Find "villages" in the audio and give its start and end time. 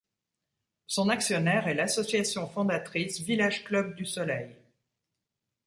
3.19-3.63